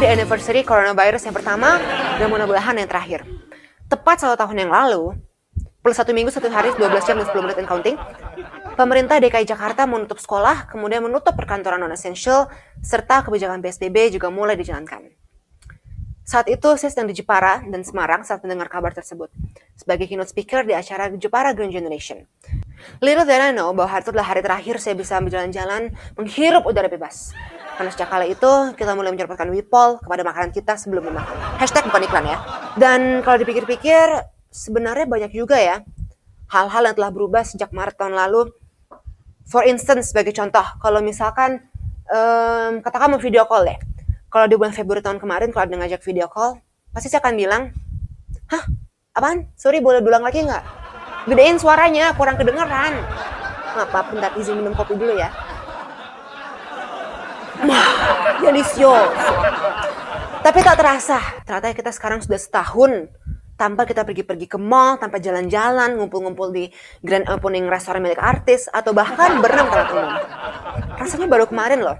[0.00, 1.76] Di anniversary coronavirus yang pertama
[2.16, 3.20] dan mudah-mudahan yang terakhir.
[3.84, 5.12] Tepat satu tahun yang lalu,
[5.84, 8.00] plus satu minggu, satu hari, 12 jam, dan 10 menit and counting,
[8.80, 12.48] pemerintah DKI Jakarta menutup sekolah, kemudian menutup perkantoran non-essential,
[12.80, 15.04] serta kebijakan PSBB juga mulai dijalankan.
[16.24, 19.28] Saat itu saya sedang di Jepara dan Semarang saat mendengar kabar tersebut,
[19.76, 22.24] sebagai keynote speaker di acara Jepara Green Generation.
[23.00, 26.88] Little did I know bahwa hari itu adalah hari terakhir saya bisa berjalan-jalan menghirup udara
[26.88, 27.32] bebas.
[27.80, 31.36] Karena sejak kala itu kita mulai mencampurkan wipol kepada makanan kita sebelum memakan.
[31.56, 32.38] Hashtag bukan iklan ya.
[32.76, 34.04] Dan kalau dipikir-pikir
[34.52, 35.80] sebenarnya banyak juga ya
[36.50, 38.50] hal-hal yang telah berubah sejak Maret tahun lalu.
[39.50, 41.58] For instance sebagai contoh, kalau misalkan
[42.10, 43.78] um, katakan mau video call deh.
[44.30, 46.62] Kalau di bulan Februari tahun kemarin kalau ada ngajak video call,
[46.94, 47.62] pasti saya akan bilang,
[48.46, 48.62] hah
[49.10, 49.50] apaan?
[49.58, 50.79] Sorry boleh dulang lagi nggak?
[51.30, 52.98] Gedein suaranya, kurang kedengeran.
[53.70, 55.30] Apa-apa, bentar izin minum kopi dulu ya.
[57.62, 57.88] Wah,
[58.42, 59.14] delicious.
[60.42, 63.06] Tapi tak terasa, ternyata kita sekarang sudah setahun
[63.54, 66.72] tanpa kita pergi-pergi ke mall, tanpa jalan-jalan, ngumpul-ngumpul di
[67.04, 70.10] grand opening restoran milik artis, atau bahkan berenang tempat umum.
[70.96, 71.98] Rasanya baru kemarin loh.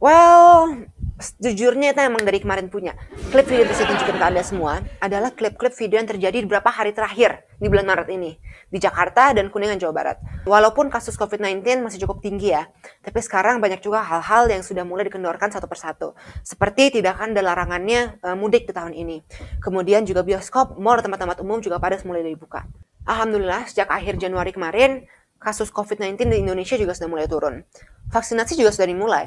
[0.00, 2.92] Well, Jujurnya itu emang dari kemarin punya.
[3.32, 6.92] Klip video yang saya tunjukkan ke Anda semua adalah klip-klip video yang terjadi beberapa hari
[6.92, 8.36] terakhir di bulan Maret ini.
[8.68, 10.20] Di Jakarta dan Kuningan, Jawa Barat.
[10.44, 12.68] Walaupun kasus COVID-19 masih cukup tinggi ya,
[13.00, 16.12] tapi sekarang banyak juga hal-hal yang sudah mulai dikendorkan satu persatu.
[16.44, 19.24] Seperti tidak akan ada larangannya uh, mudik di tahun ini.
[19.64, 22.68] Kemudian juga bioskop, mall, tempat-tempat umum juga pada mulai dibuka.
[23.08, 25.08] Alhamdulillah, sejak akhir Januari kemarin,
[25.40, 27.64] kasus COVID-19 di Indonesia juga sudah mulai turun.
[28.12, 29.26] Vaksinasi juga sudah dimulai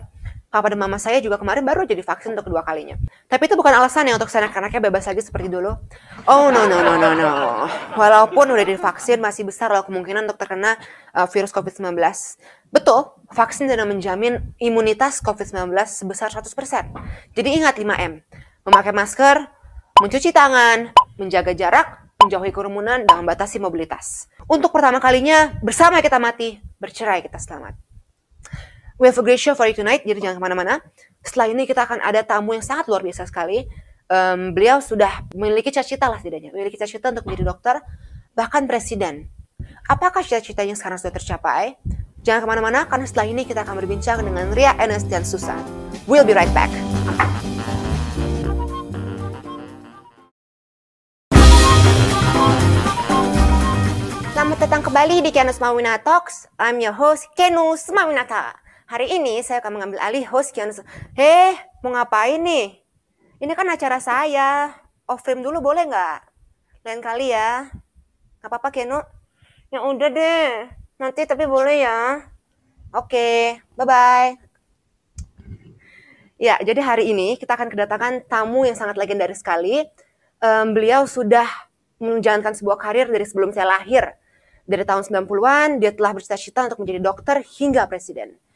[0.50, 2.98] Papa dan mama saya juga kemarin baru jadi vaksin untuk kedua kalinya.
[3.30, 5.78] Tapi itu bukan alasan ya untuk anak-anaknya bebas lagi seperti dulu.
[6.26, 7.32] Oh no no no no no.
[7.94, 10.74] Walaupun udah divaksin masih besar loh kemungkinan untuk terkena
[11.14, 11.94] uh, virus COVID-19.
[12.74, 16.50] Betul, vaksin tidak menjamin imunitas COVID-19 sebesar 100%.
[17.38, 18.26] Jadi ingat 5M.
[18.66, 19.46] Memakai masker,
[20.02, 24.26] mencuci tangan, menjaga jarak, menjauhi kerumunan, dan membatasi mobilitas.
[24.50, 27.78] Untuk pertama kalinya, bersama kita mati, bercerai kita selamat.
[29.00, 30.84] We have a great show for you tonight, jadi jangan ke mana-mana.
[31.24, 33.64] Setelah ini kita akan ada tamu yang sangat luar biasa sekali.
[34.12, 37.76] Um, beliau sudah memiliki cita-cita lah setidaknya, memiliki cita-cita untuk menjadi dokter,
[38.36, 39.32] bahkan presiden.
[39.88, 41.80] Apakah cita-citanya sekarang sudah tercapai?
[42.28, 45.64] Jangan ke mana-mana, karena setelah ini kita akan berbincang dengan Ria Enes dan Susan.
[46.04, 46.68] We'll be right back.
[54.36, 56.52] Selamat datang kembali di Kenus Mawina Talks.
[56.60, 58.68] I'm your host, Kenus Mawinata.
[58.90, 60.74] Hari ini saya akan mengambil alih host Kian.
[61.14, 61.54] Heh,
[61.86, 62.74] mau ngapain nih?
[63.38, 64.74] Ini kan acara saya.
[65.06, 66.20] Off frame dulu boleh nggak?
[66.90, 67.70] Lain kali ya.
[68.42, 69.06] Gak apa-apa Keno?
[69.70, 70.74] Ya udah deh.
[70.98, 72.26] Nanti tapi boleh ya.
[72.90, 74.42] Oke, bye-bye.
[76.42, 79.86] Ya, jadi hari ini kita akan kedatangan tamu yang sangat legendaris sekali.
[80.42, 81.46] Um, beliau sudah
[82.02, 84.18] menjalankan sebuah karir dari sebelum saya lahir.
[84.66, 88.49] Dari tahun 90-an, dia telah bercita-cita untuk menjadi dokter hingga presiden.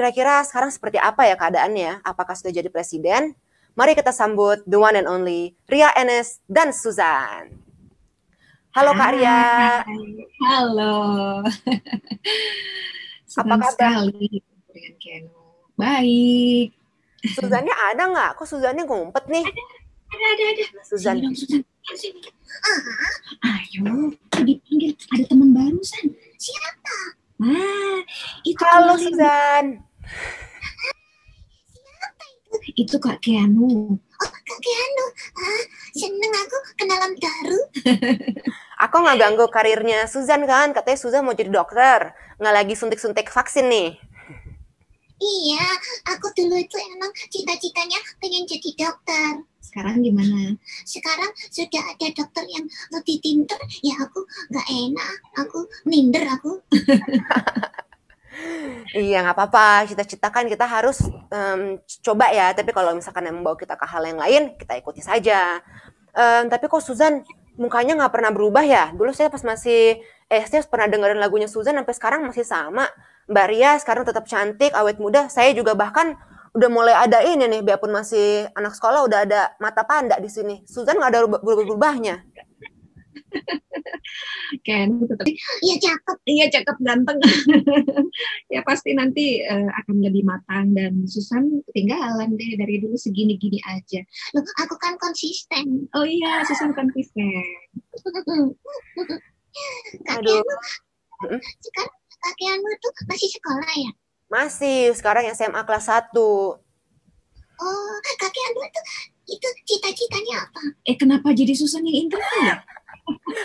[0.00, 2.00] Kira-kira sekarang seperti apa ya keadaannya?
[2.00, 3.36] Apakah sudah jadi presiden?
[3.76, 7.60] Mari kita sambut the one and only Ria Enes dan Suzan.
[8.72, 9.84] Halo Kak Ria.
[10.40, 10.96] Halo.
[13.44, 14.08] apa kabar?
[14.72, 15.68] dengan Keno.
[15.76, 16.72] Baik.
[17.36, 18.30] Suzannya ada nggak?
[18.40, 19.44] Kok Suzannya ngumpet nih?
[19.44, 20.62] Ada, ada, ada.
[20.64, 20.80] ada.
[20.80, 21.14] Suzan.
[21.20, 21.60] Sini dong, Suzan.
[21.92, 22.20] Sini.
[23.44, 24.16] Ah, ayo,
[24.48, 24.96] dipanggil.
[24.96, 26.08] Ada teman baru, San.
[26.40, 27.20] Siapa?
[27.44, 28.00] Ah,
[28.48, 29.89] itu Halo Suzan.
[32.76, 33.96] Itu Kak Keanu.
[33.96, 35.04] Oh, Kak Keanu.
[35.36, 35.62] Ah,
[35.96, 37.60] seneng aku kenalan baru.
[38.84, 40.72] aku nggak ganggu karirnya Suzan kan?
[40.72, 42.14] Katanya Suzan mau jadi dokter.
[42.40, 43.96] Nggak lagi suntik-suntik vaksin nih.
[45.20, 45.66] Iya,
[46.16, 49.44] aku dulu itu emang cita-citanya pengen jadi dokter.
[49.60, 50.56] Sekarang gimana?
[50.88, 56.64] Sekarang sudah ada dokter yang lebih pinter, ya aku nggak enak, aku minder aku.
[58.90, 60.98] Iya nggak apa-apa, cita-cita kan kita harus
[61.30, 62.50] um, coba ya.
[62.50, 65.62] Tapi kalau misalkan yang membawa kita ke hal yang lain, kita ikuti saja.
[66.10, 67.22] Um, tapi kok Susan
[67.54, 68.90] mukanya nggak pernah berubah ya?
[68.90, 72.90] Dulu saya pas masih SD pernah dengerin lagunya Susan sampai sekarang masih sama.
[73.30, 75.30] Mbak Ria sekarang tetap cantik, awet muda.
[75.30, 76.18] Saya juga bahkan
[76.50, 80.66] udah mulai ada ini nih, biarpun masih anak sekolah udah ada mata panda di sini.
[80.66, 82.26] Susan nggak ada berubah-ubahnya.
[84.66, 85.26] Ken tetap
[85.62, 86.16] iya cakep.
[86.26, 87.18] Iya cakep ganteng.
[88.50, 94.02] Ya pasti nanti uh, akan lebih matang dan Susan ketinggalan deh dari dulu segini-gini aja.
[94.34, 95.86] Loh, aku kan konsisten.
[95.94, 97.30] Oh iya Susan konsisten.
[100.18, 100.42] Aduh.
[101.62, 103.92] sekarang kakekmu tuh masih sekolah ya?
[104.26, 106.58] Masih sekarang SMA kelas 1 oh
[107.60, 108.80] Oh, kakek Anu itu
[109.30, 110.60] itu cita-citanya apa?
[110.88, 112.64] Eh kenapa jadi Susan yang interview ya?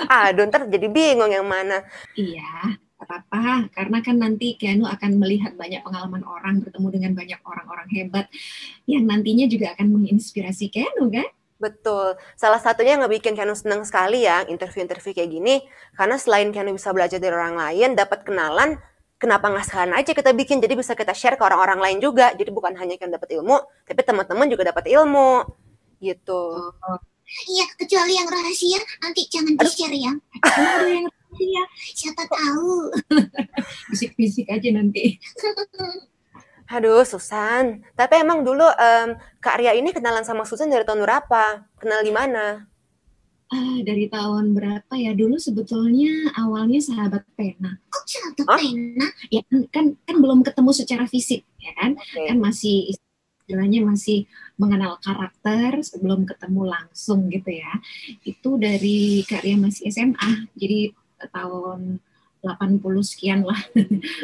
[0.10, 1.86] Aduh, ntar jadi bingung yang mana.
[2.18, 3.70] Iya, apa-apa.
[3.72, 8.26] Karena kan nanti Keanu akan melihat banyak pengalaman orang, bertemu dengan banyak orang-orang hebat
[8.90, 11.28] yang nantinya juga akan menginspirasi Keanu kan?
[11.56, 12.20] Betul.
[12.36, 15.56] Salah satunya yang ngebikin Keanu seneng sekali ya interview-interview kayak gini,
[15.96, 18.76] karena selain Keanu bisa belajar dari orang lain, dapat kenalan,
[19.16, 22.36] kenapa nggak sekalian aja kita bikin, jadi bisa kita share ke orang-orang lain juga.
[22.36, 23.58] Jadi bukan hanya Keanu dapat ilmu,
[23.88, 25.48] tapi teman-teman juga dapat ilmu.
[26.04, 26.42] Gitu.
[27.26, 30.14] Iya, kecuali yang rahasia nanti jangan di-share ya.
[30.86, 31.64] Yang rahasia?
[31.98, 32.94] Siapa tahu.
[33.92, 35.18] Bisik-bisik aja nanti.
[36.74, 37.86] Aduh, Susan.
[37.94, 41.70] Tapi emang dulu em, Kak Ria ini kenalan sama Susan dari tahun berapa?
[41.78, 42.66] Kenal di mana?
[43.54, 45.14] Ah, dari tahun berapa ya?
[45.14, 47.78] Dulu sebetulnya awalnya sahabat pena.
[47.94, 48.58] Kok siapa Hah?
[48.58, 49.06] pena?
[49.30, 51.94] Ya kan, kan kan belum ketemu secara fisik, ya kan?
[51.94, 52.26] Oke.
[52.26, 52.98] Kan masih
[53.46, 54.26] istilahnya masih
[54.58, 57.78] mengenal karakter sebelum ketemu langsung gitu ya.
[58.26, 60.50] Itu dari karya masih SMA.
[60.58, 60.90] Jadi
[61.30, 62.02] tahun
[62.42, 63.62] 80 sekian lah.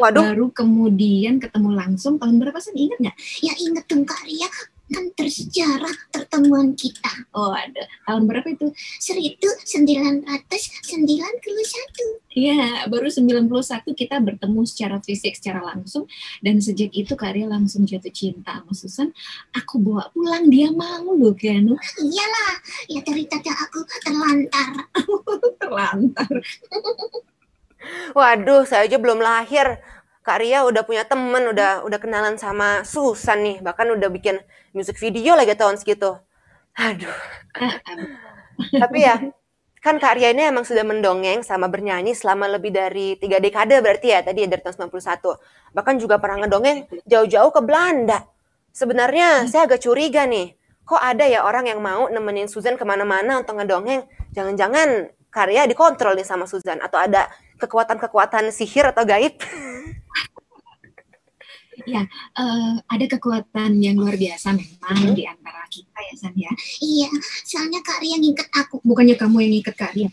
[0.01, 2.73] Waduh, Baru kemudian ketemu langsung tahun berapa sih?
[2.73, 3.17] Ingat nggak?
[3.45, 4.25] Ya inget dong Kak
[4.91, 7.25] Kan tersejarah pertemuan kita.
[7.31, 7.87] Oh ada.
[8.03, 8.67] Tahun berapa itu?
[8.99, 10.21] 1991.
[12.31, 16.07] Iya, baru 91 kita bertemu secara fisik, secara langsung.
[16.39, 19.09] Dan sejak itu Karya langsung jatuh cinta sama Susan.
[19.55, 21.75] Aku bawa pulang, dia mau loh Keanu.
[21.99, 22.53] Iyalah,
[22.87, 24.91] ya dari tadi aku terlantar.
[25.61, 26.33] Terlantar.
[28.17, 29.79] waduh, saya aja belum lahir.
[30.21, 34.37] Kak Ria udah punya temen, udah udah kenalan sama Susan nih, bahkan udah bikin
[34.69, 36.13] music video lagi tahun segitu.
[36.77, 37.09] Aduh.
[38.85, 39.17] Tapi ya,
[39.81, 44.13] kan Kak Ria ini emang sudah mendongeng sama bernyanyi selama lebih dari tiga dekade berarti
[44.13, 45.73] ya, tadi ya dari tahun 91.
[45.73, 48.29] Bahkan juga pernah ngedongeng jauh-jauh ke Belanda.
[48.69, 50.53] Sebenarnya saya agak curiga nih,
[50.85, 54.05] kok ada ya orang yang mau nemenin Susan ke mana-mana untuk ngedongeng?
[54.37, 57.25] Jangan-jangan karya dikontrol nih sama Susan, atau ada
[57.57, 59.41] kekuatan-kekuatan sihir atau gaib?
[61.87, 66.51] Eh, ada kekuatan yang luar biasa memang di antara kita ya San ya.
[66.79, 67.09] Iya,
[67.47, 68.83] soalnya Kak Ria ngikat aku.
[68.85, 70.09] Bukannya kamu yang ngikat Kak Ria.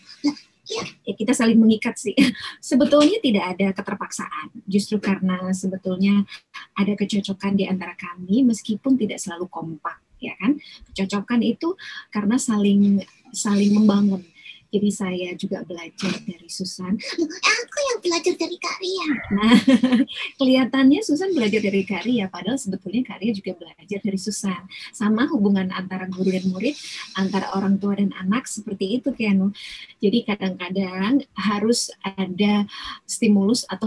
[0.69, 0.85] iya.
[1.09, 2.13] Ya, kita saling mengikat sih.
[2.61, 4.53] Sebetulnya tidak ada keterpaksaan.
[4.69, 6.29] Justru karena sebetulnya
[6.77, 10.61] ada kecocokan di antara kami meskipun tidak selalu kompak, ya kan?
[10.93, 11.73] Kecocokan itu
[12.13, 13.01] karena saling
[13.33, 14.21] saling membangun.
[14.69, 16.93] Jadi saya juga belajar dari Susan.
[16.93, 19.09] Loh, aku belajar dari Kak Ria.
[19.37, 19.55] Nah,
[20.39, 24.65] kelihatannya Susan belajar dari Karya, padahal sebetulnya Karya juga belajar dari Susan.
[24.91, 26.75] Sama hubungan antara guru dan murid,
[27.15, 29.53] antara orang tua dan anak seperti itu, Keanu.
[30.01, 32.65] Jadi kadang-kadang harus ada
[33.05, 33.87] stimulus atau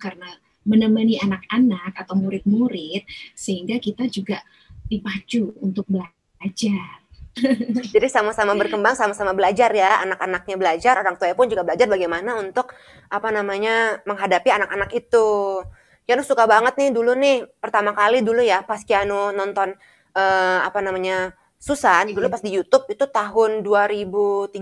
[0.00, 0.30] karena
[0.66, 3.06] menemani anak-anak atau murid-murid,
[3.38, 4.42] sehingga kita juga
[4.90, 7.05] dipacu untuk belajar.
[7.94, 10.00] Jadi sama-sama berkembang, sama-sama belajar ya.
[10.08, 12.72] Anak-anaknya belajar, orang tuanya pun juga belajar bagaimana untuk
[13.12, 15.60] apa namanya menghadapi anak-anak itu.
[16.06, 19.74] Kianu suka banget nih dulu nih pertama kali dulu ya pas Kianu nonton
[20.14, 24.54] eh, apa namanya Susan dulu pas di YouTube itu tahun 2013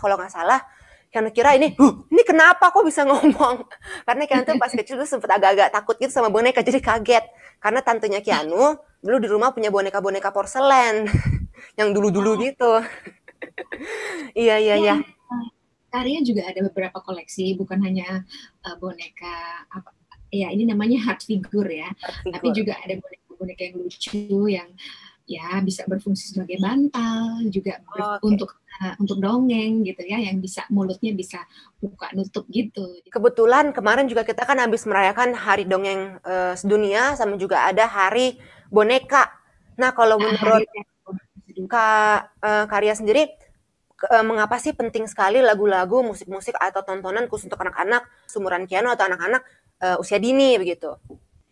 [0.00, 0.60] kalau nggak salah.
[1.12, 3.68] Kianu kira ini, huh, ini kenapa kok bisa ngomong?
[4.08, 7.24] Karena Kianu tuh pas kecil tuh sempet agak-agak takut gitu sama boneka, jadi kaget.
[7.60, 11.04] Karena tantenya Kianu dulu di rumah punya boneka-boneka porselen
[11.74, 12.80] yang dulu-dulu gitu.
[14.38, 14.94] iya iya iya.
[15.90, 18.26] Karya juga ada beberapa koleksi, bukan hanya
[18.66, 19.94] uh, boneka apa
[20.34, 21.86] ya ini namanya hard figure ya,
[22.26, 24.66] tapi juga ada boneka-boneka yang lucu yang
[25.24, 28.26] ya bisa berfungsi sebagai bantal, juga Oh, oke.
[28.26, 28.50] untuk
[28.82, 31.46] uh, untuk dongeng gitu ya, yang bisa mulutnya bisa
[31.78, 32.98] buka nutup gitu.
[33.06, 38.34] Kebetulan kemarin juga kita kan habis merayakan Hari Dongeng eh, Sedunia sama juga ada Hari
[38.66, 39.30] Boneka.
[39.78, 40.90] Nah, kalau Nah, menurut hari-
[41.70, 43.30] Kak eh, Karya sendiri
[44.10, 49.06] eh, mengapa sih penting sekali lagu-lagu, musik-musik atau tontonan khusus untuk anak-anak sumuran Kiano atau
[49.06, 49.42] anak-anak
[49.82, 50.98] eh, usia dini begitu?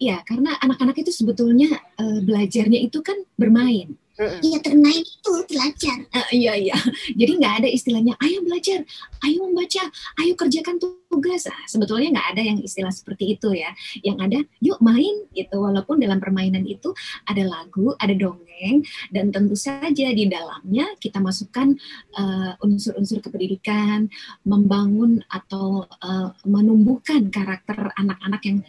[0.03, 3.95] Iya, karena anak-anak itu sebetulnya uh, belajarnya itu kan bermain.
[4.21, 5.99] Iya, termain itu belajar.
[6.13, 6.77] Ah, iya iya.
[7.21, 8.85] Jadi nggak ada istilahnya ayo belajar,
[9.25, 9.89] ayo membaca,
[10.21, 11.49] ayo kerjakan tugas.
[11.49, 13.73] Ah, sebetulnya nggak ada yang istilah seperti itu ya.
[14.05, 15.57] Yang ada yuk main gitu.
[15.57, 16.93] Walaupun dalam permainan itu
[17.25, 21.73] ada lagu, ada dongeng, dan tentu saja di dalamnya kita masukkan
[22.13, 24.13] eh, unsur-unsur kependidikan,
[24.45, 28.61] membangun atau eh, menumbuhkan karakter anak-anak yang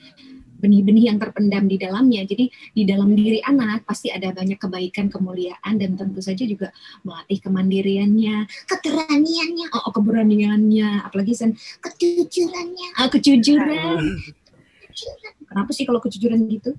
[0.63, 2.23] benih-benih yang terpendam di dalamnya.
[2.23, 6.71] Jadi di dalam diri anak pasti ada banyak kebaikan, kemuliaan, dan tentu saja juga
[7.03, 12.95] melatih kemandiriannya, Keteraniannya, oh, oh, keberaniannya, apalagi sen kejujurannya.
[12.95, 13.99] ah, kejujuran.
[15.49, 16.71] Kenapa sih kalau kejujuran gitu?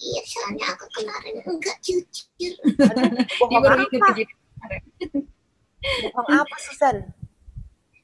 [0.00, 2.54] Iya, soalnya aku kemarin enggak jujur.
[3.42, 4.22] Bohong baru apa?
[6.14, 6.96] Bohong apa Susan?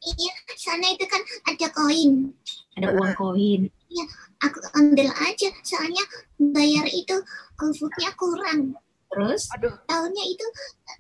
[0.03, 2.35] Iya, sana itu kan ada koin.
[2.75, 3.71] Ada uang koin.
[4.43, 6.03] Aku ambil aja, soalnya
[6.37, 7.15] bayar itu
[7.55, 8.75] GoFoodnya kurang.
[9.07, 10.47] Terus Aduh, Tahunya itu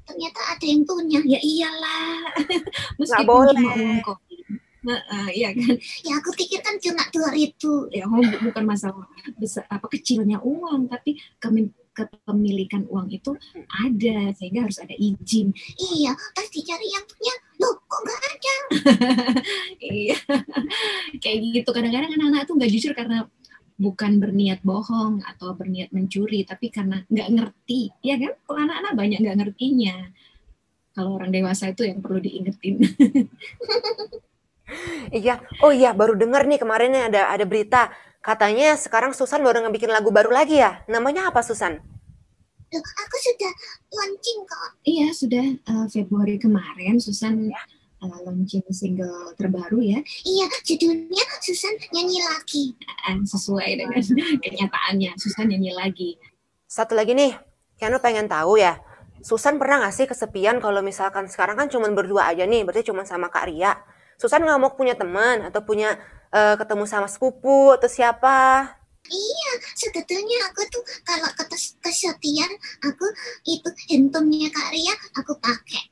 [0.04, 1.18] ternyata ada yang punya.
[1.24, 2.28] ya iyalah.
[3.00, 3.56] Meskipun boleh.
[3.56, 4.40] cuma uang koin.
[4.82, 5.74] Heeh, iya kan?
[6.02, 7.88] Ya aku pikir kan cuma 2000.
[7.94, 9.06] Ya oh, bu- bukan masalah
[9.38, 13.36] besar apa kecilnya uang, tapi kemi- kepemilikan uang itu
[13.68, 15.52] ada sehingga harus ada izin.
[15.76, 17.34] Iya, terus dicari yang punya.
[17.60, 18.54] Loh, kok nggak ada?
[19.82, 20.16] Iya,
[21.20, 21.70] kayak gitu.
[21.70, 23.28] Kadang-kadang anak-anak tuh nggak jujur karena
[23.76, 28.32] bukan berniat bohong atau berniat mencuri, tapi karena nggak ngerti, ya kan?
[28.46, 29.96] Kalau anak-anak banyak nggak ngertinya.
[30.92, 32.84] Kalau orang dewasa itu yang perlu diingetin.
[35.24, 35.40] iya.
[35.64, 37.92] Oh iya, baru dengar nih kemarin ada ada berita.
[38.22, 40.86] Katanya sekarang Susan baru ngebikin lagu baru lagi ya.
[40.86, 41.82] Namanya apa Susan?
[42.72, 43.52] Loh, aku sudah
[43.92, 44.70] launching kok.
[44.86, 47.66] Iya, sudah eh, Februari kemarin Susan eh,
[48.00, 52.64] launching single terbaru ya, Iya, judulnya Susan nyanyi lagi.
[52.78, 54.00] eh, sesuai dengan
[54.46, 55.10] kenyataannya.
[55.18, 56.10] Susan nyanyi lagi.
[56.70, 57.34] Satu lagi nih,
[57.76, 58.78] Keanu pengen tahu ya.
[59.22, 63.02] Susan pernah gak sih kesepian kalau misalkan sekarang kan cuma berdua aja nih, berarti cuma
[63.02, 63.74] sama Kak Ria.
[64.14, 65.98] Susan nggak mau punya teman atau punya
[66.32, 68.72] eh, ketemu sama sepupu atau siapa?
[69.76, 72.48] Sebetulnya aku tuh kalau ketes kesepian,
[72.86, 73.06] aku
[73.44, 75.90] itu handphonenya Kak Ria aku pakai.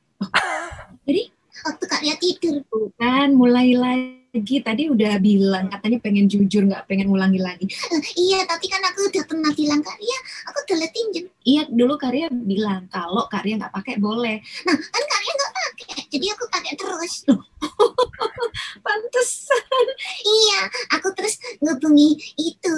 [1.05, 1.23] Jadi?
[1.61, 2.63] Waktu Kak Ria tidur.
[2.71, 4.63] Tuh kan, mulai lagi.
[4.63, 7.67] Tadi udah bilang katanya pengen jujur, nggak pengen ulangi lagi.
[7.67, 11.25] Eh, iya, tapi kan aku udah pernah bilang Kak Ria, aku udah tinjem.
[11.43, 14.39] Iya, dulu Karya bilang kalau Karya nggak pakai boleh.
[14.65, 17.13] Nah, kan Kak Ria nggak pakai, jadi aku pakai terus.
[18.81, 19.85] Pantesan.
[20.25, 20.59] Iya,
[20.97, 22.77] aku terus ngubungi itu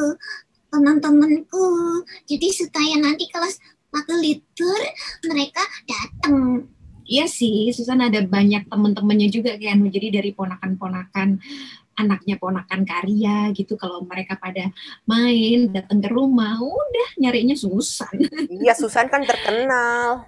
[0.70, 2.02] teman-temanku.
[2.28, 3.50] Jadi supaya nanti kalau
[3.94, 4.82] aku libur,
[5.28, 6.68] mereka datang.
[7.04, 9.80] Iya sih, Susan ada banyak temen-temennya juga kan.
[9.92, 11.36] Jadi dari ponakan-ponakan
[11.94, 13.78] anaknya ponakan Karya gitu.
[13.78, 14.72] Kalau mereka pada
[15.06, 18.14] main, datang ke rumah, udah nyarinya Susan.
[18.50, 20.26] Iya, Susan kan terkenal.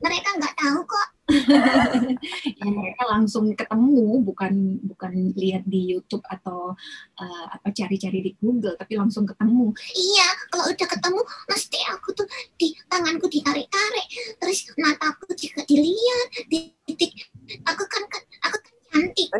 [0.00, 1.08] Mereka nggak tahu kok.
[2.60, 6.74] ya, mereka langsung ketemu, bukan bukan lihat di YouTube atau
[7.18, 9.74] eh, apa cari-cari di Google, tapi langsung ketemu.
[9.90, 14.06] Iya, kalau udah ketemu, mesti aku tuh di tanganku ditarik-tarik,
[14.38, 17.12] terus mataku juga dilihat, titik.
[17.66, 19.28] Aku kan, kan aku kan cantik.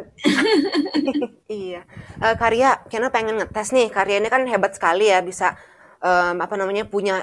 [1.46, 1.86] Iya.
[2.18, 3.86] Eh, Karya, Keanu pengen ngetes nih.
[3.86, 5.54] Karya ini kan hebat sekali ya, bisa
[6.02, 7.22] em, apa namanya punya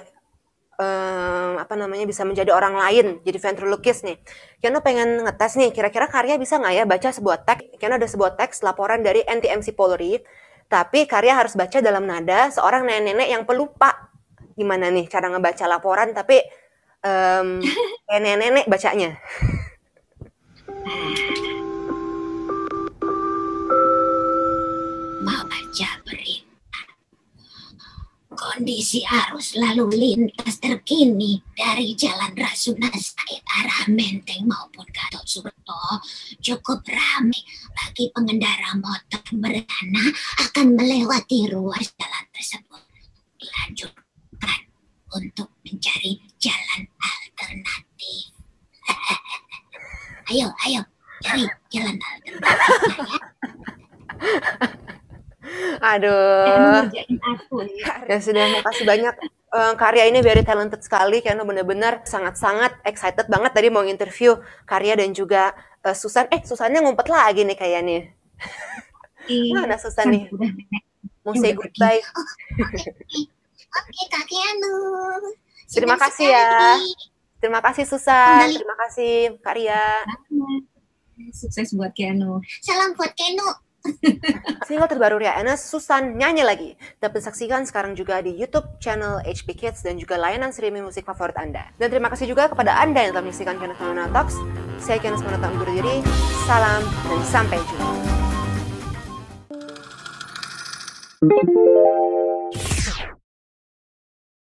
[0.79, 4.17] em, apa namanya bisa menjadi orang lain, jadi ventriloquist nih.
[4.61, 7.77] Keanu pengen ngetes nih, kira-kira Karya bisa nggak ya baca sebuah teks?
[7.77, 10.17] Keanu ada sebuah teks laporan dari NTMC Polri,
[10.71, 14.09] tapi Karya harus baca dalam nada seorang nenek-nenek yang pelupa.
[14.53, 16.37] Gimana nih cara ngebaca laporan tapi
[17.03, 19.17] kayak nenek-nenek bacanya?
[28.63, 35.99] Kondisi arus lalu lintas terkini dari Jalan Rasuna Said arah Menteng maupun Gatot Subroto
[36.39, 37.43] cukup ramai
[37.75, 40.03] bagi pengendara motor berdana
[40.47, 42.79] akan melewati ruas jalan tersebut.
[43.35, 44.59] Dilanjutkan
[45.11, 48.31] untuk mencari jalan alternatif.
[50.31, 50.87] ayo, ayo,
[51.19, 53.19] cari jalan alternatifnya ya.
[55.83, 56.87] Aduh.
[57.35, 58.07] Aku ya.
[58.07, 59.15] Ya sudah, makasih banyak.
[59.53, 64.33] Eh, karya ini very talented sekali, karena benar-benar sangat-sangat excited banget tadi mau interview
[64.65, 65.53] Karya dan juga
[65.85, 66.25] eh, Susan.
[66.33, 68.09] Eh, Susannya ngumpet lagi nih kayaknya.
[69.53, 70.31] Mana Susan nih?
[71.21, 72.01] Mau say goodbye.
[73.73, 74.75] Oke, Kak Keanu.
[75.69, 76.81] Terima kasih ya.
[77.37, 80.07] Terima kasih Susan, terima kasih Karya.
[81.29, 82.41] Sukses buat Keanu.
[82.63, 83.62] Salam buat Kenu.
[84.67, 86.69] Single terbaru Rihanna, Susan nyanyi lagi.
[87.03, 91.35] Dapat saksikan sekarang juga di YouTube channel HP Kids dan juga layanan streaming musik favorit
[91.35, 91.67] Anda.
[91.75, 94.39] Dan terima kasih juga kepada Anda yang telah menyaksikan Kenas Manana Talks.
[94.79, 95.99] Saya Kenas Manana undur diri.
[96.47, 97.91] Salam dan sampai jumpa.